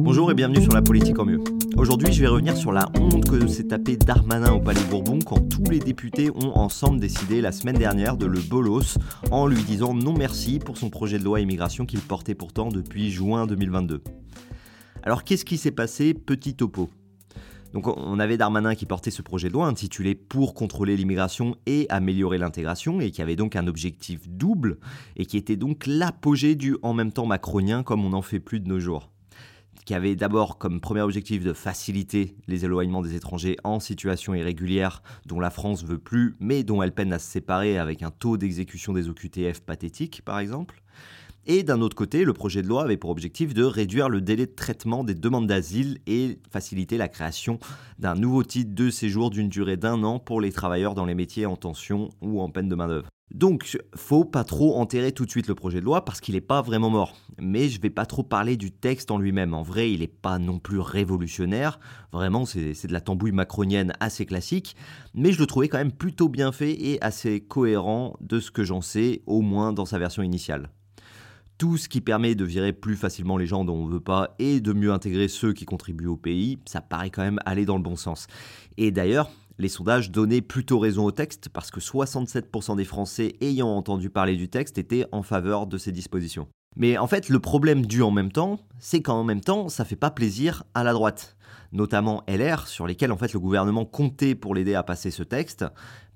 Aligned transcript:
Bonjour 0.00 0.30
et 0.30 0.34
bienvenue 0.34 0.62
sur 0.62 0.72
la 0.72 0.80
politique 0.80 1.18
en 1.18 1.26
mieux. 1.26 1.44
Aujourd'hui, 1.76 2.10
je 2.14 2.22
vais 2.22 2.26
revenir 2.26 2.56
sur 2.56 2.72
la 2.72 2.88
honte 2.98 3.28
que 3.28 3.46
s'est 3.46 3.68
tapé 3.68 3.98
Darmanin 3.98 4.54
au 4.54 4.58
Palais 4.58 4.80
Bourbon 4.88 5.18
quand 5.18 5.46
tous 5.50 5.70
les 5.70 5.80
députés 5.80 6.30
ont 6.30 6.56
ensemble 6.56 6.98
décidé 6.98 7.42
la 7.42 7.52
semaine 7.52 7.76
dernière 7.76 8.16
de 8.16 8.24
le 8.24 8.40
bolos 8.40 8.96
en 9.30 9.46
lui 9.46 9.62
disant 9.62 9.92
non 9.92 10.14
merci 10.16 10.60
pour 10.60 10.78
son 10.78 10.88
projet 10.88 11.18
de 11.18 11.24
loi 11.24 11.40
immigration 11.40 11.84
qu'il 11.84 12.00
portait 12.00 12.34
pourtant 12.34 12.70
depuis 12.70 13.10
juin 13.10 13.46
2022. 13.46 14.02
Alors 15.02 15.24
qu'est-ce 15.24 15.44
qui 15.44 15.58
s'est 15.58 15.72
passé 15.72 16.14
Petit 16.14 16.54
topo? 16.54 16.88
Donc 17.74 17.86
on 17.86 18.18
avait 18.18 18.38
Darmanin 18.38 18.74
qui 18.74 18.86
portait 18.86 19.10
ce 19.10 19.20
projet 19.20 19.48
de 19.48 19.52
loi 19.52 19.66
intitulé 19.66 20.14
Pour 20.14 20.54
contrôler 20.54 20.96
l'immigration 20.96 21.54
et 21.66 21.84
améliorer 21.90 22.38
l'intégration 22.38 23.02
et 23.02 23.10
qui 23.10 23.20
avait 23.20 23.36
donc 23.36 23.56
un 23.56 23.66
objectif 23.66 24.26
double 24.26 24.78
et 25.16 25.26
qui 25.26 25.36
était 25.36 25.56
donc 25.56 25.84
l'apogée 25.86 26.54
du 26.54 26.78
en 26.80 26.94
même 26.94 27.12
temps 27.12 27.26
macronien 27.26 27.82
comme 27.82 28.06
on 28.06 28.10
n'en 28.10 28.22
fait 28.22 28.40
plus 28.40 28.58
de 28.58 28.68
nos 28.68 28.80
jours 28.80 29.11
qui 29.84 29.94
avait 29.94 30.14
d'abord 30.14 30.58
comme 30.58 30.80
premier 30.80 31.00
objectif 31.00 31.42
de 31.42 31.52
faciliter 31.52 32.36
les 32.46 32.64
éloignements 32.64 33.02
des 33.02 33.14
étrangers 33.14 33.56
en 33.64 33.80
situation 33.80 34.34
irrégulière 34.34 35.02
dont 35.26 35.40
la 35.40 35.50
France 35.50 35.84
veut 35.84 35.98
plus, 35.98 36.36
mais 36.40 36.62
dont 36.62 36.82
elle 36.82 36.92
peine 36.92 37.12
à 37.12 37.18
se 37.18 37.30
séparer 37.30 37.78
avec 37.78 38.02
un 38.02 38.10
taux 38.10 38.36
d'exécution 38.36 38.92
des 38.92 39.08
OQTF 39.08 39.60
pathétique 39.60 40.22
par 40.24 40.38
exemple. 40.38 40.82
Et 41.44 41.64
d'un 41.64 41.80
autre 41.80 41.96
côté, 41.96 42.24
le 42.24 42.32
projet 42.32 42.62
de 42.62 42.68
loi 42.68 42.84
avait 42.84 42.96
pour 42.96 43.10
objectif 43.10 43.52
de 43.52 43.64
réduire 43.64 44.08
le 44.08 44.20
délai 44.20 44.46
de 44.46 44.54
traitement 44.54 45.02
des 45.02 45.14
demandes 45.14 45.48
d'asile 45.48 45.98
et 46.06 46.38
faciliter 46.50 46.96
la 46.98 47.08
création 47.08 47.58
d'un 47.98 48.14
nouveau 48.14 48.44
titre 48.44 48.74
de 48.74 48.90
séjour 48.90 49.30
d'une 49.30 49.48
durée 49.48 49.76
d'un 49.76 50.04
an 50.04 50.20
pour 50.20 50.40
les 50.40 50.52
travailleurs 50.52 50.94
dans 50.94 51.04
les 51.04 51.16
métiers 51.16 51.46
en 51.46 51.56
tension 51.56 52.10
ou 52.20 52.40
en 52.40 52.48
peine 52.48 52.68
de 52.68 52.76
main-d'œuvre. 52.76 53.08
Donc, 53.34 53.78
faut 53.96 54.24
pas 54.24 54.44
trop 54.44 54.76
enterrer 54.76 55.10
tout 55.10 55.24
de 55.24 55.30
suite 55.30 55.48
le 55.48 55.54
projet 55.54 55.80
de 55.80 55.84
loi 55.84 56.04
parce 56.04 56.20
qu'il 56.20 56.34
n'est 56.34 56.40
pas 56.40 56.62
vraiment 56.62 56.90
mort. 56.90 57.16
Mais 57.40 57.68
je 57.68 57.80
vais 57.80 57.90
pas 57.90 58.06
trop 58.06 58.22
parler 58.22 58.56
du 58.56 58.70
texte 58.70 59.10
en 59.10 59.18
lui-même. 59.18 59.54
En 59.54 59.62
vrai, 59.62 59.90
il 59.90 60.00
n'est 60.00 60.06
pas 60.06 60.38
non 60.38 60.58
plus 60.58 60.78
révolutionnaire. 60.78 61.80
Vraiment, 62.12 62.44
c'est 62.44 62.86
de 62.86 62.92
la 62.92 63.00
tambouille 63.00 63.32
macronienne 63.32 63.94
assez 64.00 64.26
classique. 64.26 64.76
Mais 65.14 65.32
je 65.32 65.40
le 65.40 65.46
trouvais 65.46 65.68
quand 65.68 65.78
même 65.78 65.92
plutôt 65.92 66.28
bien 66.28 66.52
fait 66.52 66.72
et 66.72 67.02
assez 67.02 67.40
cohérent 67.40 68.16
de 68.20 68.38
ce 68.38 68.50
que 68.50 68.64
j'en 68.64 68.82
sais, 68.82 69.22
au 69.26 69.40
moins 69.40 69.72
dans 69.72 69.86
sa 69.86 69.98
version 69.98 70.22
initiale 70.22 70.70
tout 71.62 71.76
ce 71.76 71.88
qui 71.88 72.00
permet 72.00 72.34
de 72.34 72.44
virer 72.44 72.72
plus 72.72 72.96
facilement 72.96 73.36
les 73.36 73.46
gens 73.46 73.64
dont 73.64 73.76
on 73.76 73.86
veut 73.86 74.00
pas 74.00 74.34
et 74.40 74.58
de 74.58 74.72
mieux 74.72 74.92
intégrer 74.92 75.28
ceux 75.28 75.52
qui 75.52 75.64
contribuent 75.64 76.08
au 76.08 76.16
pays, 76.16 76.58
ça 76.64 76.80
paraît 76.80 77.10
quand 77.10 77.22
même 77.22 77.38
aller 77.46 77.64
dans 77.64 77.76
le 77.76 77.84
bon 77.84 77.94
sens. 77.94 78.26
Et 78.78 78.90
d'ailleurs, 78.90 79.30
les 79.58 79.68
sondages 79.68 80.10
donnaient 80.10 80.40
plutôt 80.40 80.80
raison 80.80 81.04
au 81.04 81.12
texte 81.12 81.50
parce 81.50 81.70
que 81.70 81.78
67% 81.78 82.74
des 82.74 82.84
Français 82.84 83.34
ayant 83.40 83.68
entendu 83.68 84.10
parler 84.10 84.34
du 84.34 84.48
texte 84.48 84.76
étaient 84.76 85.06
en 85.12 85.22
faveur 85.22 85.68
de 85.68 85.78
ces 85.78 85.92
dispositions. 85.92 86.48
Mais 86.74 86.98
en 86.98 87.06
fait, 87.06 87.28
le 87.28 87.38
problème 87.38 87.86
du 87.86 88.02
en 88.02 88.10
même 88.10 88.32
temps, 88.32 88.58
c'est 88.80 89.00
qu'en 89.00 89.22
même 89.22 89.40
temps, 89.40 89.68
ça 89.68 89.84
fait 89.84 89.94
pas 89.94 90.10
plaisir 90.10 90.64
à 90.74 90.82
la 90.82 90.92
droite, 90.92 91.36
notamment 91.72 92.22
LR, 92.28 92.68
sur 92.68 92.86
lesquels 92.86 93.12
en 93.12 93.16
fait 93.16 93.32
le 93.32 93.40
gouvernement 93.40 93.84
comptait 93.84 94.34
pour 94.34 94.54
l'aider 94.54 94.74
à 94.74 94.82
passer 94.82 95.10
ce 95.10 95.22
texte, 95.22 95.64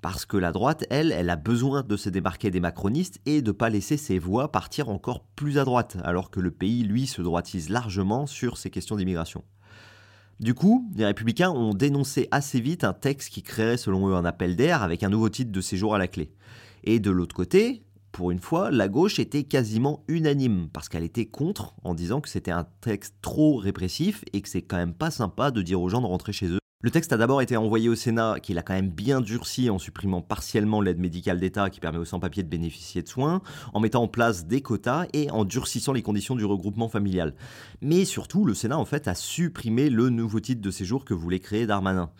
parce 0.01 0.25
que 0.25 0.37
la 0.37 0.51
droite, 0.51 0.85
elle, 0.89 1.11
elle 1.11 1.29
a 1.29 1.35
besoin 1.35 1.83
de 1.83 1.97
se 1.97 2.09
démarquer 2.09 2.51
des 2.51 2.59
macronistes 2.59 3.19
et 3.25 3.41
de 3.41 3.51
pas 3.51 3.69
laisser 3.69 3.97
ses 3.97 4.19
voix 4.19 4.51
partir 4.51 4.89
encore 4.89 5.23
plus 5.35 5.57
à 5.57 5.65
droite, 5.65 5.97
alors 6.03 6.29
que 6.29 6.39
le 6.39 6.51
pays, 6.51 6.83
lui, 6.83 7.07
se 7.07 7.21
droitise 7.21 7.69
largement 7.69 8.27
sur 8.27 8.57
ces 8.57 8.69
questions 8.69 8.95
d'immigration. 8.95 9.43
Du 10.39 10.53
coup, 10.53 10.87
les 10.95 11.05
républicains 11.05 11.49
ont 11.49 11.73
dénoncé 11.73 12.27
assez 12.29 12.59
vite 12.59 12.83
un 12.83 12.93
texte 12.93 13.33
qui 13.33 13.41
créerait 13.41 13.77
selon 13.77 14.09
eux 14.09 14.15
un 14.15 14.25
appel 14.25 14.55
d'air 14.55 14.83
avec 14.83 15.01
un 15.01 15.09
nouveau 15.09 15.29
titre 15.29 15.51
de 15.51 15.61
séjour 15.61 15.95
à 15.95 15.97
la 15.97 16.07
clé. 16.07 16.31
Et 16.83 16.99
de 16.99 17.09
l'autre 17.09 17.35
côté, 17.35 17.86
pour 18.11 18.31
une 18.31 18.39
fois, 18.39 18.71
la 18.71 18.87
gauche 18.87 19.19
était 19.19 19.43
quasiment 19.43 20.03
unanime, 20.07 20.69
parce 20.73 20.89
qu'elle 20.89 21.03
était 21.03 21.25
contre, 21.25 21.75
en 21.83 21.93
disant 21.93 22.21
que 22.21 22.29
c'était 22.29 22.51
un 22.51 22.67
texte 22.81 23.15
trop 23.21 23.57
répressif 23.57 24.23
et 24.33 24.41
que 24.41 24.49
c'est 24.49 24.61
quand 24.61 24.77
même 24.77 24.93
pas 24.93 25.11
sympa 25.11 25.51
de 25.51 25.61
dire 25.61 25.81
aux 25.81 25.89
gens 25.89 26.01
de 26.01 26.07
rentrer 26.07 26.33
chez 26.33 26.47
eux. 26.47 26.59
Le 26.83 26.91
texte 26.91 27.11
a 27.11 27.17
d'abord 27.17 27.41
été 27.41 27.57
envoyé 27.57 27.89
au 27.89 27.95
Sénat, 27.95 28.39
qui 28.39 28.53
l'a 28.53 28.61
quand 28.61 28.75
même 28.75 28.91
bien 28.91 29.19
durci 29.19 29.71
en 29.71 29.79
supprimant 29.79 30.21
partiellement 30.21 30.79
l'aide 30.79 30.99
médicale 30.99 31.39
d'État 31.39 31.71
qui 31.71 31.79
permet 31.79 31.97
aux 31.97 32.05
sans-papiers 32.05 32.43
de 32.43 32.49
bénéficier 32.49 33.01
de 33.01 33.07
soins, 33.07 33.41
en 33.73 33.79
mettant 33.79 34.03
en 34.03 34.07
place 34.07 34.45
des 34.45 34.61
quotas 34.61 35.07
et 35.11 35.31
en 35.31 35.43
durcissant 35.43 35.91
les 35.91 36.03
conditions 36.03 36.35
du 36.35 36.45
regroupement 36.45 36.87
familial. 36.87 37.33
Mais 37.81 38.05
surtout, 38.05 38.45
le 38.45 38.53
Sénat 38.53 38.77
en 38.77 38.85
fait 38.85 39.07
a 39.07 39.15
supprimé 39.15 39.89
le 39.89 40.11
nouveau 40.11 40.39
titre 40.39 40.61
de 40.61 40.69
séjour 40.69 41.03
que 41.03 41.15
voulait 41.15 41.39
créer 41.39 41.65
Darmanin 41.65 42.11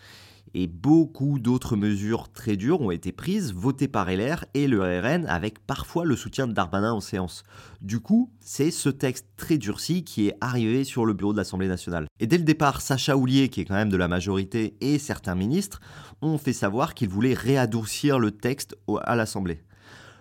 et 0.54 0.68
beaucoup 0.68 1.40
d'autres 1.40 1.76
mesures 1.76 2.32
très 2.32 2.56
dures 2.56 2.82
ont 2.82 2.92
été 2.92 3.12
prises, 3.12 3.54
votées 3.54 3.88
par 3.88 4.10
LR 4.10 4.46
et 4.54 4.68
le 4.68 4.82
RN, 4.82 5.26
avec 5.28 5.60
parfois 5.66 6.06
le 6.06 6.16
soutien 6.16 6.48
de 6.48 6.54
Darmanin 6.54 6.94
en 6.94 7.00
séance. 7.00 7.44
Du 7.82 8.00
coup, 8.00 8.32
c'est 8.40 8.72
ce 8.72 8.90
texte 8.90 9.28
très 9.38 9.58
durci 9.58 10.04
qui 10.04 10.28
est 10.28 10.36
arrivé 10.42 10.84
sur 10.84 11.06
le 11.06 11.14
bureau 11.14 11.34
de 11.34 11.38
l'Assemblée 11.38 11.68
nationale. 11.68 12.08
Et 12.20 12.28
dès 12.28 12.38
le 12.38 12.44
départ, 12.44 12.82
Sacha 12.82 13.18
Houlier, 13.18 13.50
qui 13.50 13.62
est 13.62 13.66
quand 13.66 13.76
même 13.76 13.90
de 13.90 13.98
la 13.98 14.08
majorité, 14.08 14.76
et 14.82 15.00
certains 15.00 15.36
ministres 15.36 15.80
ont 16.22 16.38
fait 16.38 16.54
savoir 16.54 16.94
qu'ils 16.94 17.10
voulaient 17.10 17.34
réadoucir 17.34 18.20
le 18.20 18.32
texte 18.32 18.76
à 19.04 19.16
l'Assemblée. 19.16 19.62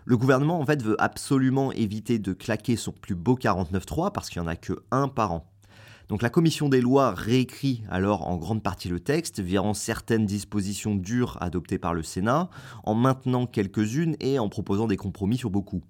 Le 0.05 0.17
gouvernement, 0.17 0.61
en 0.61 0.65
fait, 0.65 0.83
veut 0.83 0.95
absolument 1.01 1.73
éviter 1.73 2.21
de 2.21 2.33
claquer 2.33 2.77
son 2.77 2.93
plus 2.93 3.17
beau 3.17 3.35
49.3 3.35 4.13
parce 4.13 4.31
qu'il 4.31 4.41
n'y 4.41 4.47
en 4.47 4.51
a 4.51 4.55
que 4.55 4.75
un 4.93 5.09
par 5.09 5.33
an. 5.33 5.51
Donc 6.09 6.23
la 6.23 6.31
commission 6.31 6.69
des 6.69 6.81
lois 6.81 7.13
réécrit 7.13 7.83
alors 7.89 8.29
en 8.29 8.37
grande 8.37 8.63
partie 8.63 8.89
le 8.89 9.01
texte, 9.01 9.41
virant 9.41 9.75
certaines 9.75 10.25
dispositions 10.25 10.95
dures 10.95 11.37
adoptées 11.41 11.79
par 11.79 11.95
le 11.95 12.05
Sénat, 12.05 12.49
en 12.85 12.95
maintenant 12.95 13.47
quelques-unes 13.47 14.17
et 14.21 14.39
en 14.39 14.49
proposant 14.49 14.87
des 14.87 14.97
compromis 14.97 15.37
sur 15.37 15.51
beaucoup. 15.51 15.83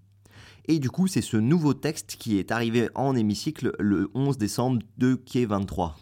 Et 0.68 0.78
du 0.78 0.90
coup, 0.90 1.06
c'est 1.06 1.20
ce 1.20 1.36
nouveau 1.36 1.74
texte 1.74 2.16
qui 2.18 2.38
est 2.38 2.50
arrivé 2.50 2.88
en 2.94 3.14
hémicycle 3.14 3.72
le 3.78 4.10
11 4.14 4.38
décembre 4.38 4.80
de 4.96 5.14
Quai 5.14 5.44
23. 5.44 5.96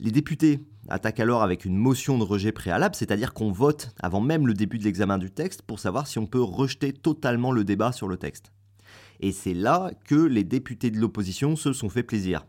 Les 0.00 0.10
députés 0.10 0.60
attaquent 0.88 1.20
alors 1.20 1.42
avec 1.42 1.66
une 1.66 1.76
motion 1.76 2.16
de 2.16 2.24
rejet 2.24 2.50
préalable, 2.50 2.94
c'est-à-dire 2.94 3.34
qu'on 3.34 3.52
vote 3.52 3.94
avant 4.00 4.22
même 4.22 4.46
le 4.46 4.54
début 4.54 4.78
de 4.78 4.84
l'examen 4.84 5.18
du 5.18 5.30
texte 5.30 5.62
pour 5.62 5.80
savoir 5.80 6.06
si 6.06 6.18
on 6.18 6.26
peut 6.26 6.42
rejeter 6.42 6.94
totalement 6.94 7.52
le 7.52 7.64
débat 7.64 7.92
sur 7.92 8.08
le 8.08 8.16
texte. 8.16 8.52
Et 9.20 9.32
c'est 9.32 9.54
là 9.54 9.90
que 10.06 10.14
les 10.14 10.44
députés 10.44 10.90
de 10.90 10.98
l'opposition 10.98 11.56
se 11.56 11.72
sont 11.74 11.90
fait 11.90 12.02
plaisir 12.02 12.46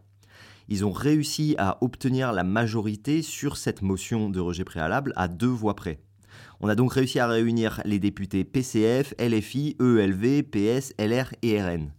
ils 0.69 0.85
ont 0.85 0.91
réussi 0.91 1.56
à 1.57 1.84
obtenir 1.84 2.31
la 2.31 2.44
majorité 2.44 3.24
sur 3.24 3.57
cette 3.57 3.81
motion 3.81 4.30
de 4.30 4.40
rejet 4.40 4.63
préalable 4.63 5.13
à 5.16 5.28
deux 5.28 5.47
voix 5.47 5.75
près. 5.75 6.00
On 6.62 6.69
a 6.69 6.75
donc 6.75 6.94
réussi 6.94 7.18
à 7.19 7.28
réunir 7.28 7.81
les 7.85 7.97
députés 7.97 8.44
PCF, 8.44 9.16
LFI, 9.19 9.75
ELV, 9.79 10.44
PS, 10.44 10.94
LR 11.00 11.34
et 11.41 11.62
RN. 11.62 11.91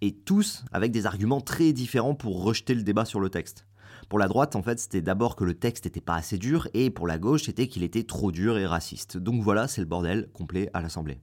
Et 0.00 0.12
tous 0.12 0.64
avec 0.72 0.90
des 0.90 1.06
arguments 1.06 1.40
très 1.40 1.72
différents 1.72 2.14
pour 2.14 2.42
rejeter 2.42 2.74
le 2.74 2.82
débat 2.82 3.04
sur 3.04 3.20
le 3.20 3.30
texte. 3.30 3.66
Pour 4.08 4.18
la 4.18 4.26
droite, 4.26 4.56
en 4.56 4.62
fait, 4.62 4.80
c'était 4.80 5.02
d'abord 5.02 5.36
que 5.36 5.44
le 5.44 5.54
texte 5.54 5.84
n'était 5.84 6.00
pas 6.00 6.14
assez 6.14 6.38
dur, 6.38 6.66
et 6.74 6.90
pour 6.90 7.06
la 7.06 7.18
gauche, 7.18 7.44
c'était 7.44 7.68
qu'il 7.68 7.82
était 7.82 8.04
trop 8.04 8.32
dur 8.32 8.58
et 8.58 8.66
raciste. 8.66 9.16
Donc 9.16 9.42
voilà, 9.42 9.68
c'est 9.68 9.80
le 9.80 9.86
bordel 9.86 10.28
complet 10.32 10.70
à 10.72 10.80
l'Assemblée. 10.80 11.20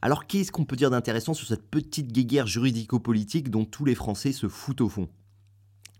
Alors 0.00 0.26
qu'est-ce 0.26 0.52
qu'on 0.52 0.64
peut 0.64 0.76
dire 0.76 0.90
d'intéressant 0.90 1.34
sur 1.34 1.48
cette 1.48 1.68
petite 1.68 2.12
guéguerre 2.12 2.46
juridico-politique 2.46 3.50
dont 3.50 3.64
tous 3.64 3.84
les 3.84 3.94
Français 3.94 4.32
se 4.32 4.48
foutent 4.48 4.80
au 4.80 4.88
fond? 4.88 5.08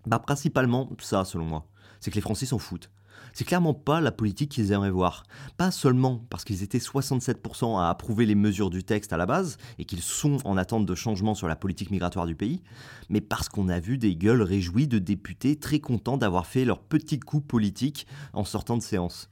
Bah 0.06 0.18
principalement 0.18 0.90
ça 0.98 1.24
selon 1.24 1.44
moi. 1.44 1.66
C'est 2.00 2.10
que 2.10 2.16
les 2.16 2.22
Français 2.22 2.46
s'en 2.46 2.58
foutent. 2.58 2.90
C'est 3.34 3.44
clairement 3.44 3.72
pas 3.72 4.00
la 4.00 4.12
politique 4.12 4.50
qu'ils 4.50 4.72
aimeraient 4.72 4.90
voir. 4.90 5.24
Pas 5.56 5.70
seulement 5.70 6.24
parce 6.28 6.44
qu'ils 6.44 6.62
étaient 6.62 6.78
67% 6.78 7.80
à 7.80 7.88
approuver 7.88 8.26
les 8.26 8.34
mesures 8.34 8.68
du 8.68 8.84
texte 8.84 9.12
à 9.12 9.16
la 9.16 9.26
base 9.26 9.56
et 9.78 9.84
qu'ils 9.84 10.02
sont 10.02 10.38
en 10.44 10.56
attente 10.56 10.84
de 10.84 10.94
changements 10.94 11.34
sur 11.34 11.48
la 11.48 11.56
politique 11.56 11.90
migratoire 11.90 12.26
du 12.26 12.34
pays, 12.34 12.62
mais 13.08 13.20
parce 13.20 13.48
qu'on 13.48 13.68
a 13.68 13.80
vu 13.80 13.96
des 13.96 14.16
gueules 14.16 14.42
réjouies 14.42 14.88
de 14.88 14.98
députés 14.98 15.56
très 15.56 15.80
contents 15.80 16.18
d'avoir 16.18 16.46
fait 16.46 16.64
leur 16.64 16.80
petit 16.80 17.18
coup 17.18 17.40
politique 17.40 18.06
en 18.34 18.44
sortant 18.44 18.76
de 18.76 18.82
séance. 18.82 19.31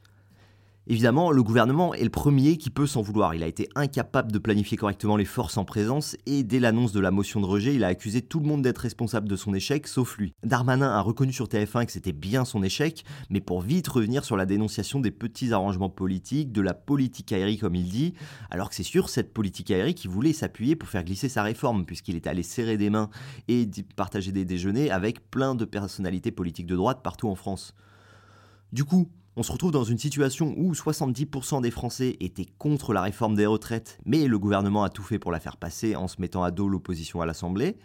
Évidemment, 0.91 1.31
le 1.31 1.45
gouvernement 1.45 1.95
est 1.95 2.03
le 2.03 2.11
premier 2.11 2.56
qui 2.56 2.69
peut 2.69 2.89
s'en 2.89 3.01
vouloir. 3.01 3.33
Il 3.33 3.45
a 3.45 3.47
été 3.47 3.69
incapable 3.77 4.33
de 4.33 4.41
planifier 4.41 4.77
correctement 4.77 5.17
les 5.17 5.25
forces 5.25 5.56
en 5.56 5.65
présence 5.65 6.17
et 6.27 6.43
dès 6.43 6.59
l'annonce 6.59 6.91
de 6.91 6.99
la 6.99 7.12
motion 7.12 7.41
de 7.41 7.47
rejet, 7.47 7.77
il 7.77 7.84
a 7.84 7.87
accusé 7.87 8.23
tout 8.23 8.41
le 8.41 8.47
monde 8.49 8.62
d'être 8.62 8.78
responsable 8.78 9.28
de 9.28 9.37
son 9.37 9.55
échec, 9.55 9.87
sauf 9.87 10.19
lui. 10.19 10.34
Darmanin 10.43 10.91
a 10.91 11.01
reconnu 11.01 11.33
sur 11.33 11.47
TF1 11.47 11.87
que 11.87 11.92
c'était 11.92 12.10
bien 12.10 12.45
son 12.45 12.65
échec, 12.65 13.04
mais 13.31 13.41
pour 13.41 13.60
vite 13.60 13.87
revenir 13.87 14.25
sur 14.25 14.37
la 14.37 14.47
dénonciation 14.47 14.98
des 14.98 15.13
petits 15.13 15.53
arrangements 15.53 15.91
politiques, 15.91 16.51
de 16.51 16.60
la 16.60 16.75
politique 16.75 17.31
aérienne 17.31 17.60
comme 17.60 17.77
il 17.77 17.89
dit, 17.89 18.15
alors 18.51 18.69
que 18.69 18.75
c'est 18.75 18.83
sur 18.83 19.10
cette 19.10 19.33
politique 19.33 19.71
aérienne 19.71 19.95
qu'il 19.95 20.10
voulait 20.10 20.33
s'appuyer 20.33 20.75
pour 20.75 20.89
faire 20.89 21.04
glisser 21.04 21.28
sa 21.28 21.45
réforme, 21.45 21.84
puisqu'il 21.84 22.16
est 22.16 22.27
allé 22.27 22.42
serrer 22.42 22.78
des 22.78 22.91
mains 22.91 23.10
et 23.47 23.71
partager 23.95 24.33
des 24.33 24.45
déjeuners 24.45 24.91
avec 24.91 25.31
plein 25.31 25.54
de 25.54 25.65
personnalités 25.65 26.33
politiques 26.33 26.66
de 26.66 26.75
droite 26.75 26.98
partout 27.04 27.28
en 27.28 27.37
France. 27.37 27.77
Du 28.72 28.84
coup, 28.84 29.09
On 29.36 29.44
se 29.44 29.53
retrouve 29.53 29.71
dans 29.71 29.84
une 29.84 29.97
situation 29.97 30.54
où 30.56 30.72
70% 30.72 31.62
des 31.62 31.71
Français 31.71 32.16
étaient 32.18 32.48
contre 32.59 32.92
la 32.92 33.00
réforme 33.00 33.36
des 33.36 33.47
retraites, 33.47 34.00
mais 34.04 34.27
le 34.27 34.41
gouvernement 34.41 34.82
a 34.82 34.91
tout 34.91 35.04
fait 35.04 35.21
pour 35.21 35.30
la 35.30 35.38
faire 35.38 35.56
passer 35.56 35.94
en 35.94 36.09
se 36.09 36.21
mettant 36.21 36.42
à 36.42 36.50
dos 36.50 36.68
l'opposition 36.68 37.21
à 37.21 37.27
l'Assemblée. 37.27 37.77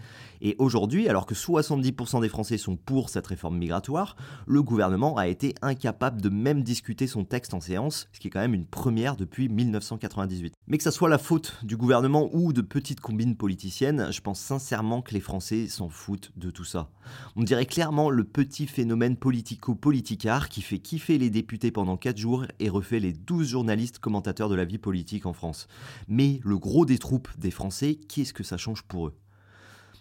Et 0.41 0.55
aujourd'hui, 0.57 1.07
alors 1.07 1.27
que 1.27 1.35
70% 1.35 2.19
des 2.19 2.29
Français 2.29 2.57
sont 2.57 2.75
pour 2.75 3.09
cette 3.09 3.27
réforme 3.27 3.59
migratoire, 3.59 4.15
le 4.47 4.63
gouvernement 4.63 5.17
a 5.17 5.27
été 5.27 5.53
incapable 5.61 6.19
de 6.19 6.29
même 6.29 6.63
discuter 6.63 7.05
son 7.05 7.25
texte 7.25 7.53
en 7.53 7.61
séance, 7.61 8.07
ce 8.11 8.19
qui 8.19 8.27
est 8.27 8.31
quand 8.31 8.39
même 8.39 8.55
une 8.55 8.65
première 8.65 9.15
depuis 9.15 9.47
1998. 9.47 10.55
Mais 10.67 10.77
que 10.77 10.83
ça 10.83 10.91
soit 10.91 11.09
la 11.09 11.19
faute 11.19 11.59
du 11.61 11.77
gouvernement 11.77 12.27
ou 12.33 12.53
de 12.53 12.61
petites 12.61 13.01
combines 13.01 13.35
politiciennes, 13.35 14.11
je 14.11 14.21
pense 14.21 14.39
sincèrement 14.39 15.03
que 15.03 15.13
les 15.13 15.21
Français 15.21 15.67
s'en 15.67 15.89
foutent 15.89 16.31
de 16.37 16.49
tout 16.49 16.65
ça. 16.65 16.89
On 17.35 17.43
dirait 17.43 17.67
clairement 17.67 18.09
le 18.09 18.23
petit 18.23 18.65
phénomène 18.65 19.15
politico-politicard 19.15 20.49
qui 20.49 20.63
fait 20.63 20.79
kiffer 20.79 21.19
les 21.19 21.29
député 21.35 21.69
pendant 21.69 21.97
4 21.97 22.17
jours 22.17 22.45
et 22.59 22.69
refait 22.69 23.01
les 23.01 23.11
12 23.11 23.49
journalistes 23.49 23.99
commentateurs 23.99 24.47
de 24.47 24.55
la 24.55 24.63
vie 24.63 24.77
politique 24.77 25.25
en 25.25 25.33
France. 25.33 25.67
Mais 26.07 26.39
le 26.45 26.57
gros 26.57 26.85
des 26.85 26.97
troupes 26.97 27.27
des 27.37 27.51
Français, 27.51 27.95
qu'est-ce 28.07 28.33
que 28.33 28.43
ça 28.43 28.55
change 28.55 28.83
pour 28.83 29.07
eux? 29.07 29.13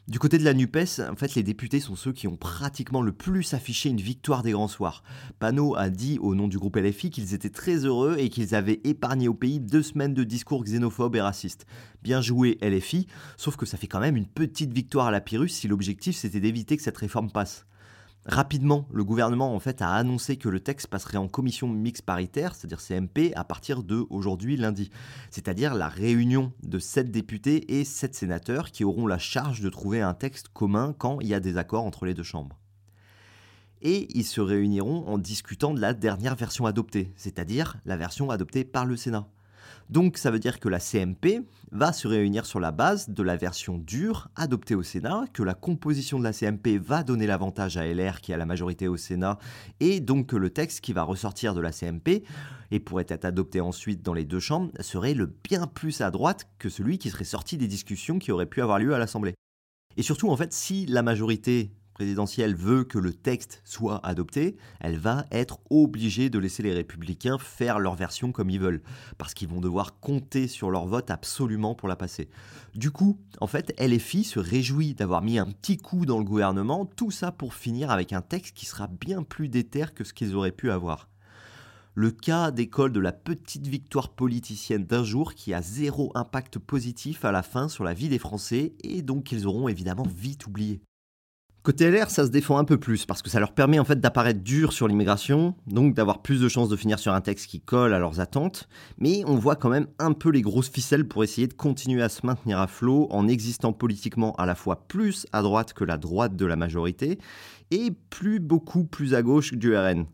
Du 0.07 0.19
côté 0.19 0.37
de 0.39 0.45
la 0.45 0.53
NUPES, 0.53 1.01
en 1.11 1.17
fait, 1.17 1.35
les 1.35 1.43
députés 1.43 1.81
sont 1.81 1.97
ceux 1.97 2.13
qui 2.13 2.29
ont 2.29 2.37
pratiquement 2.37 3.01
le 3.01 3.11
plus 3.11 3.55
affiché 3.55 3.89
une 3.89 4.01
victoire 4.01 4.43
des 4.43 4.53
grands 4.53 4.69
soirs. 4.69 5.03
Panot 5.39 5.75
a 5.77 5.89
dit 5.89 6.19
au 6.21 6.35
nom 6.35 6.47
du 6.47 6.59
groupe 6.59 6.77
LFI 6.77 7.11
qu'ils 7.11 7.35
étaient 7.35 7.51
très 7.51 7.87
heureux 7.87 8.17
et 8.19 8.29
qu'ils 8.29 8.55
avaient 8.55 8.83
épargné 8.85 9.27
au 9.29 9.35
pays 9.35 9.61
deux 9.61 9.83
semaines 9.83 10.15
de 10.15 10.23
discours 10.23 10.63
xénophobes 10.63 11.17
et 11.17 11.23
racistes. 11.23 11.67
Bien 12.03 12.21
joué 12.21 12.59
LFI, 12.61 13.07
sauf 13.37 13.57
que 13.57 13.67
ça 13.67 13.79
fait 13.79 13.89
quand 13.89 13.99
même 13.99 14.17
une 14.17 14.29
petite 14.29 14.73
victoire 14.73 15.07
à 15.07 15.11
la 15.11 15.23
Pyrrhus 15.23 15.49
si 15.49 15.67
l'objectif 15.67 16.15
c'était 16.15 16.41
d'éviter 16.41 16.77
que 16.77 16.83
cette 16.83 16.99
réforme 16.99 17.33
passe. 17.33 17.65
Rapidement, 18.27 18.89
le 18.91 19.05
gouvernement 19.05 19.55
en 19.55 19.61
fait 19.61 19.83
a 19.83 19.93
annoncé 19.93 20.39
que 20.39 20.49
le 20.49 20.59
texte 20.59 20.87
passerait 20.87 21.19
en 21.19 21.29
commission 21.29 21.69
mixte 21.69 22.07
paritaire, 22.07 22.55
c'est-à-dire 22.55 22.81
CMP, 22.81 23.35
à 23.37 23.45
partir 23.45 23.83
de 23.83 24.07
aujourd'hui 24.09 24.57
lundi, 24.57 24.91
c'est-à-dire 25.31 25.75
la 25.75 25.89
réunion 25.89 26.51
de 26.63 26.79
7 26.79 27.11
députés 27.11 27.79
et 27.79 27.85
7 27.85 28.15
sénateurs 28.15 28.71
qui 28.71 28.83
auront 28.83 29.07
la 29.07 29.19
charge 29.19 29.61
de 29.61 29.69
trouver 29.69 30.01
un 30.01 30.15
texte 30.15 30.49
commun 30.49 30.95
quand 30.97 31.21
il 31.21 31.29
y 31.29 31.35
a 31.35 31.41
des 31.41 31.59
accords 31.59 31.85
entre 31.85 32.07
les 32.07 32.15
deux 32.15 32.23
chambres. 32.23 32.59
Et 33.83 34.09
ils 34.17 34.25
se 34.25 34.41
réuniront 34.41 35.07
en 35.07 35.19
discutant 35.19 35.75
de 35.75 35.81
la 35.81 35.93
dernière 35.93 36.35
version 36.35 36.65
adoptée, 36.65 37.13
c'est-à-dire 37.17 37.77
la 37.85 37.99
version 37.99 38.31
adoptée 38.31 38.65
par 38.65 38.87
le 38.87 38.97
Sénat. 38.97 39.29
Donc 39.91 40.19
ça 40.19 40.31
veut 40.31 40.39
dire 40.39 40.61
que 40.61 40.69
la 40.69 40.79
CMP 40.79 41.43
va 41.73 41.93
se 41.93 42.09
réunir 42.09 42.47
sur 42.47 42.61
la 42.61 42.71
base 42.71 43.09
de 43.09 43.23
la 43.23 43.37
version 43.37 43.79
dure 43.79 44.29
adoptée 44.37 44.75
au 44.75 44.83
Sénat, 44.83 45.25
que 45.33 45.43
la 45.43 45.55
composition 45.55 46.19
de 46.19 46.25
la 46.25 46.33
CMP 46.33 46.79
va 46.79 47.03
donner 47.03 47.27
l'avantage 47.27 47.77
à 47.77 47.87
LR 47.87 48.21
qui 48.21 48.33
a 48.33 48.37
la 48.37 48.47
majorité 48.47 48.89
au 48.89 48.97
Sénat, 48.97 49.39
et 49.81 50.01
donc 50.01 50.29
que 50.29 50.37
le 50.37 50.51
texte 50.51 50.81
qui 50.81 50.93
va 50.93 51.03
ressortir 51.03 51.55
de 51.55 51.61
la 51.61 51.73
CMP 51.73 52.25
et 52.71 52.81
pourrait 52.81 53.07
être 53.09 53.25
adopté 53.25 53.61
ensuite 53.61 54.03
dans 54.03 54.15
les 54.15 54.25
deux 54.25 54.41
chambres 54.41 54.73
serait 54.81 55.15
le 55.15 55.27
bien 55.27 55.67
plus 55.67 56.01
à 56.01 56.11
droite 56.11 56.49
que 56.59 56.69
celui 56.69 56.99
qui 56.99 57.11
serait 57.11 57.25
sorti 57.25 57.57
des 57.57 57.69
discussions 57.69 58.19
qui 58.19 58.33
auraient 58.33 58.47
pu 58.47 58.63
avoir 58.63 58.79
lieu 58.79 58.95
à 58.95 58.99
l'Assemblée. 58.99 59.35
Et 59.97 60.03
surtout, 60.03 60.31
en 60.31 60.37
fait, 60.37 60.53
si 60.53 60.87
la 60.87 61.03
majorité 61.03 61.71
présidentielle 61.95 62.55
veut 62.55 62.85
que 62.85 62.99
le 62.99 63.15
texte 63.15 63.63
soit 63.65 64.05
adopté, 64.05 64.57
elle 64.81 64.99
va 64.99 65.25
être 65.31 65.61
obligée 65.71 66.29
de 66.29 66.39
laisser 66.39 66.63
les 66.63 66.75
républicains 66.75 67.39
faire 67.39 67.79
leur 67.79 67.95
version 67.95 68.33
comme 68.33 68.51
ils 68.51 68.61
veulent, 68.61 68.83
parce 69.17 69.33
qu'ils 69.33 69.49
vont 69.49 69.61
devoir 69.61 70.01
compter 70.01 70.49
sur 70.49 70.71
leur 70.71 70.87
vote 70.87 71.11
absolument 71.11 71.75
pour 71.75 71.89
la 71.89 71.97
passer. 71.97 72.29
Du 72.75 72.91
coup, 72.91 73.19
en 73.41 73.47
fait, 73.47 73.73
LFI 73.81 74.25
se 74.25 74.41
réjouit 74.41 74.95
d'avoir 74.95 75.23
mis 75.23 75.39
un 75.39 75.47
petit 75.47 75.77
coup 75.77 76.05
dans 76.05 76.19
le 76.19 76.25
gouvernement, 76.25 76.85
tout 76.85 77.13
ça 77.13 77.31
pour 77.31 77.55
finir 77.55 77.91
avec 77.91 78.13
un 78.13 78.23
texte 78.23 78.57
qui 78.57 78.67
sera 78.67 78.89
bien 78.89 79.23
plus 79.23 79.49
déter 79.49 79.87
que 79.95 80.05
ce 80.05 80.13
qu'ils 80.13 80.35
auraient 80.35 80.53
pu 80.53 80.71
avoir. 80.71 81.09
Le 81.97 82.11
cas 82.11 82.51
d'école 82.51 82.93
de 82.93 82.99
la 82.99 83.13
petite 83.13 83.69
victoire 83.69 84.09
politicienne 84.09 84.85
d'un 84.85 85.05
jour 85.05 85.35
qui 85.35 85.55
a 85.55 85.63
zéro 85.63 86.11
impact 86.17 86.59
positif 86.59 87.25
à 87.25 87.31
la 87.31 87.45
fin 87.45 87.69
sur 87.69 87.85
la 87.85 87.95
vie 87.95 88.09
des 88.09 88.19
Français 88.19 88.75
et 88.83 89.03
donc 89.03 89.23
qu'ils 89.23 89.47
auront 89.47 89.69
évidemment 89.69 90.07
vite 90.13 90.49
oublié. 90.49 90.81
Côté 91.65 91.91
LR, 91.91 92.11
ça 92.11 92.27
se 92.27 92.31
défend 92.31 92.59
un 92.59 92.65
peu 92.65 92.77
plus 92.77 93.07
parce 93.07 93.23
que 93.23 93.31
ça 93.31 93.41
leur 93.41 93.53
permet 93.53 93.79
en 93.79 93.87
fait 93.87 93.99
d'apparaître 93.99 94.41
dur 94.41 94.75
sur 94.75 94.87
l'immigration, 94.87 95.55
donc 95.67 95.95
d'avoir 95.95 96.21
plus 96.21 96.39
de 96.39 96.47
chances 96.47 96.69
de 96.69 96.77
finir 96.77 96.99
sur 96.99 97.15
un 97.15 97.23
texte 97.23 97.47
qui 97.47 97.63
colle 97.63 97.95
à 97.95 97.99
leurs 97.99 98.21
attentes. 98.21 98.69
Mais 98.99 99.23
on 99.27 99.37
voit 99.37 99.57
quand 99.57 99.71
même 99.71 99.87
un 99.99 100.13
peu 100.13 100.29
les 100.29 100.43
grosses 100.43 100.69
ficelles 100.69 101.09
pour 101.09 101.25
essayer 101.25 101.47
de 101.47 101.55
continuer 101.55 102.03
à 102.03 102.11
se 102.11 102.27
maintenir 102.27 102.59
à 102.59 102.67
flot 102.67 103.09
en 103.11 103.29
existant 103.29 103.73
politiquement 103.73 104.35
à 104.35 104.45
la 104.45 104.55
fois 104.55 104.85
plus 104.89 105.27
à 105.33 105.41
droite 105.41 105.73
que 105.73 105.85
la 105.85 105.97
droite 105.97 106.37
de 106.37 106.45
la 106.45 106.57
majorité 106.57 107.19
et 107.71 107.93
plus 108.11 108.41
beaucoup 108.41 108.85
plus 108.85 109.15
à 109.15 109.23
gauche 109.23 109.55
du 109.55 109.75
RN. 109.75 110.05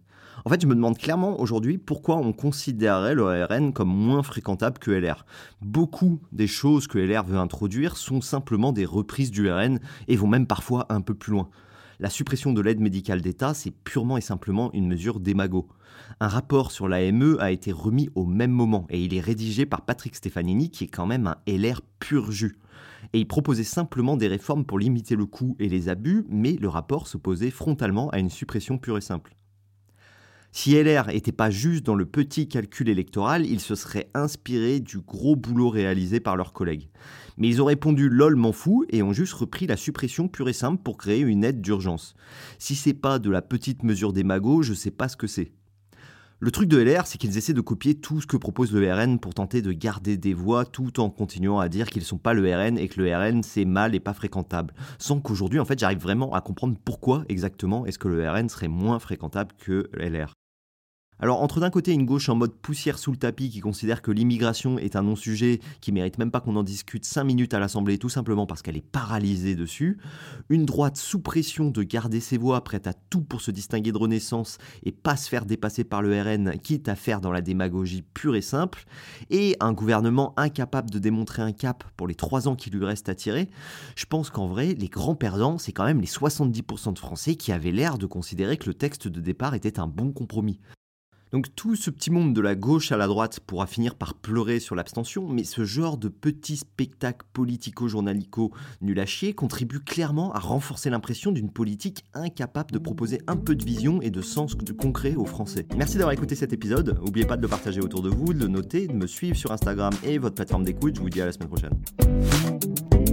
En 0.45 0.51
fait, 0.51 0.63
je 0.63 0.67
me 0.67 0.75
demande 0.75 0.97
clairement 0.97 1.39
aujourd'hui 1.39 1.77
pourquoi 1.77 2.17
on 2.17 2.33
considérerait 2.33 3.15
le 3.15 3.45
RN 3.45 3.73
comme 3.73 3.95
moins 3.95 4.23
fréquentable 4.23 4.79
que 4.79 4.91
LR. 4.91 5.27
Beaucoup 5.61 6.21
des 6.33 6.47
choses 6.47 6.87
que 6.87 6.99
LR 6.99 7.25
veut 7.25 7.37
introduire 7.37 7.97
sont 7.97 8.23
simplement 8.23 8.73
des 8.73 8.87
reprises 8.87 9.31
du 9.31 9.51
RN 9.51 9.81
et 10.09 10.17
vont 10.17 10.29
même 10.29 10.47
parfois 10.47 10.87
un 10.89 11.03
peu 11.03 11.15
plus 11.15 11.33
loin. 11.33 11.51
La 11.99 12.09
suppression 12.09 12.55
de 12.55 12.63
l'aide 12.63 12.81
médicale 12.81 13.21
d'État, 13.21 13.53
c'est 13.53 13.71
purement 13.71 14.17
et 14.17 14.23
simplement 14.23 14.73
une 14.73 14.89
mesure 14.89 15.21
démago. 15.21 15.69
Un 16.21 16.29
rapport 16.29 16.73
sur 16.73 16.89
l'AME 16.89 17.37
a 17.41 17.51
été 17.51 17.73
remis 17.73 18.09
au 18.15 18.25
même 18.25 18.51
moment 18.51 18.87
et 18.89 19.03
il 19.03 19.13
est 19.13 19.21
rédigé 19.21 19.67
par 19.67 19.83
Patrick 19.83 20.17
Stefanini 20.17 20.71
qui 20.71 20.85
est 20.85 20.89
quand 20.89 21.07
même 21.07 21.27
un 21.27 21.37
LR 21.47 21.83
pur 21.99 22.33
jus. 22.33 22.57
Et 23.13 23.19
il 23.19 23.29
proposait 23.29 23.65
simplement 23.65 24.17
des 24.17 24.29
réformes 24.29 24.65
pour 24.65 24.79
limiter 24.79 25.17
le 25.17 25.27
coût 25.27 25.57
et 25.59 25.69
les 25.69 25.91
abus, 25.91 26.25
mais 26.31 26.53
le 26.53 26.69
rapport 26.69 27.07
s'opposait 27.07 27.51
frontalement 27.51 28.09
à 28.11 28.19
une 28.19 28.31
suppression 28.31 28.79
pure 28.79 28.97
et 28.97 29.03
simple. 29.03 29.37
Si 30.53 30.75
LR 30.75 31.07
n'était 31.07 31.31
pas 31.31 31.49
juste 31.49 31.87
dans 31.87 31.95
le 31.95 32.07
petit 32.07 32.49
calcul 32.49 32.89
électoral, 32.89 33.47
ils 33.47 33.61
se 33.61 33.77
seraient 33.77 34.11
inspirés 34.15 34.81
du 34.81 34.99
gros 34.99 35.37
boulot 35.37 35.71
réalisé 35.71 36.19
par 36.19 36.37
leurs 36.37 36.53
collègues. 36.53 36.89
Mais 37.37 37.49
ils 37.49 37.63
ont 37.63 37.67
répondu 37.67 38.09
lol 38.09 38.35
m'en 38.35 38.53
fous 38.53 38.85
et 38.91 39.03
ont 39.03 39.13
juste 39.13 39.35
repris 39.35 39.69
la 39.69 39.77
suppression 39.77 40.27
pure 40.27 40.49
et 40.49 40.53
simple 40.53 40.83
pour 40.83 40.99
créer 40.99 41.21
une 41.21 41.45
aide 41.45 41.61
d'urgence. 41.61 42.15
Si 42.59 42.75
c'est 42.75 42.95
pas 42.95 43.21
de 43.21 43.31
la 43.31 43.43
petite 43.43 43.85
mesure 43.85 44.13
des 44.13 44.25
magots, 44.25 44.63
je 44.63 44.75
sais 44.75 44.91
pas 44.91 45.09
ce 45.09 45.17
que 45.17 45.29
c'est. 45.29 45.53
Le 46.43 46.51
truc 46.51 46.69
de 46.69 46.79
LR, 46.79 47.07
c'est 47.07 47.19
qu'ils 47.19 47.37
essaient 47.37 47.53
de 47.53 47.61
copier 47.61 47.95
tout 47.95 48.23
ce 48.23 48.27
que 48.27 48.39
propose 48.39 48.73
le 48.73 48.93
RN 48.93 49.19
pour 49.19 49.35
tenter 49.35 49.61
de 49.61 49.73
garder 49.73 50.17
des 50.17 50.33
voix 50.33 50.65
tout 50.65 50.99
en 50.99 51.11
continuant 51.11 51.61
à 51.61 51.69
dire 51.69 51.91
qu'ils 51.91 52.03
sont 52.03 52.17
pas 52.17 52.33
le 52.33 52.43
RN 52.43 52.79
et 52.79 52.89
que 52.89 52.99
le 52.99 53.15
RN 53.15 53.43
c'est 53.43 53.67
mal 53.67 53.95
et 53.95 54.01
pas 54.01 54.15
fréquentable. 54.15 54.73
Sans 54.99 55.21
qu'aujourd'hui, 55.21 55.61
en 55.61 55.67
fait, 55.67 55.79
j'arrive 55.79 56.01
vraiment 56.01 56.33
à 56.33 56.41
comprendre 56.41 56.79
pourquoi 56.83 57.25
exactement 57.29 57.85
est-ce 57.85 57.99
que 57.99 58.09
le 58.09 58.29
RN 58.29 58.49
serait 58.49 58.69
moins 58.69 58.99
fréquentable 58.99 59.53
que 59.59 59.91
LR. 59.93 60.33
Alors 61.23 61.43
entre 61.43 61.61
d'un 61.61 61.69
côté 61.69 61.93
une 61.93 62.07
gauche 62.07 62.31
en 62.31 62.35
mode 62.35 62.55
poussière 62.55 62.99
sous 62.99 63.11
le 63.11 63.19
tapis 63.19 63.51
qui 63.51 63.61
considère 63.61 64.01
que 64.01 64.11
l'immigration 64.11 64.79
est 64.79 64.97
un 64.97 65.03
non-sujet 65.03 65.61
qui 65.83 65.93
mérite 65.93 66.17
même 66.17 66.31
pas 66.31 66.41
qu'on 66.41 66.57
en 66.57 66.63
discute 66.63 67.05
5 67.05 67.25
minutes 67.25 67.53
à 67.53 67.59
l'Assemblée 67.59 67.99
tout 67.99 68.09
simplement 68.09 68.47
parce 68.47 68.63
qu'elle 68.63 68.79
est 68.79 68.81
paralysée 68.81 69.55
dessus, 69.55 69.99
une 70.49 70.65
droite 70.65 70.97
sous 70.97 71.21
pression 71.21 71.71
de 71.71 71.83
garder 71.83 72.21
ses 72.21 72.39
voix 72.39 72.65
prête 72.65 72.87
à 72.87 72.95
tout 72.95 73.21
pour 73.21 73.43
se 73.43 73.51
distinguer 73.51 73.93
de 73.93 73.99
Renaissance 73.99 74.57
et 74.83 74.93
pas 74.93 75.15
se 75.15 75.29
faire 75.29 75.45
dépasser 75.45 75.85
par 75.85 76.01
le 76.01 76.19
RN 76.19 76.59
quitte 76.59 76.89
à 76.89 76.95
faire 76.95 77.21
dans 77.21 77.33
la 77.33 77.43
démagogie 77.43 78.03
pure 78.03 78.35
et 78.35 78.41
simple, 78.41 78.87
et 79.29 79.57
un 79.61 79.75
gouvernement 79.75 80.33
incapable 80.39 80.89
de 80.89 80.99
démontrer 80.99 81.43
un 81.43 81.53
cap 81.53 81.85
pour 81.99 82.09
les 82.09 82.15
3 82.15 82.49
ans 82.49 82.57
qui 82.57 82.71
lui 82.71 82.85
restent 82.87 83.11
à 83.11 83.15
tirer, 83.15 83.51
je 83.95 84.07
pense 84.07 84.31
qu'en 84.31 84.47
vrai 84.47 84.73
les 84.73 84.89
grands 84.89 85.17
perdants 85.17 85.59
c'est 85.59 85.73
quand 85.73 85.85
même 85.85 86.01
les 86.01 86.07
70% 86.07 86.95
de 86.95 86.99
Français 86.99 87.35
qui 87.35 87.53
avaient 87.53 87.73
l'air 87.73 87.99
de 87.99 88.07
considérer 88.07 88.57
que 88.57 88.69
le 88.69 88.75
texte 88.75 89.07
de 89.07 89.21
départ 89.21 89.55
était 89.55 89.79
un 89.79 89.87
bon 89.87 90.13
compromis. 90.13 90.59
Donc 91.33 91.55
tout 91.55 91.77
ce 91.77 91.91
petit 91.91 92.11
monde 92.11 92.35
de 92.35 92.41
la 92.41 92.55
gauche 92.55 92.93
à 92.93 92.97
la 92.97 93.07
droite 93.07 93.41
pourra 93.41 93.67
finir 93.67 93.95
par 93.95 94.15
pleurer 94.15 94.59
sur 94.59 94.75
l'abstention, 94.75 95.29
mais 95.29 95.45
ce 95.45 95.65
genre 95.65 95.97
de 95.97 96.09
petit 96.09 96.57
spectacle 96.57 97.27
politico-journalico 97.33 98.53
nul 98.81 98.99
à 98.99 99.07
chier 99.07 99.33
contribue 99.33 99.81
clairement 99.81 100.33
à 100.33 100.39
renforcer 100.39 100.91
l'impression 100.91 101.31
d'une 101.33 101.51
politique 101.51 102.05
incapable 102.15 102.73
de 102.73 102.79
proposer 102.79 103.21
un 103.27 103.37
peu 103.37 103.55
de 103.55 103.65
vision 103.65 104.03
et 104.03 104.11
de 104.11 104.23
sens 104.23 104.57
de 104.57 104.73
concret 104.73 105.15
aux 105.15 105.25
Français. 105.25 105.67
Merci 105.77 105.95
d'avoir 105.95 106.13
écouté 106.13 106.35
cet 106.35 106.53
épisode, 106.53 106.99
n'oubliez 107.05 107.27
pas 107.27 107.37
de 107.37 107.43
le 107.43 107.49
partager 107.49 107.81
autour 107.81 108.03
de 108.03 108.11
vous, 108.11 108.35
de 108.35 108.41
le 108.41 108.49
noter, 108.49 108.89
de 108.89 108.95
me 108.95 109.07
suivre 109.07 109.37
sur 109.37 109.53
Instagram 109.53 109.93
et 110.05 110.19
votre 110.19 110.35
plateforme 110.35 110.65
d'écoute, 110.65 110.97
je 110.97 111.01
vous 111.01 111.11
dis 111.11 111.21
à 111.21 111.27
la 111.27 111.33
semaine 111.33 111.49
prochaine. 111.49 113.10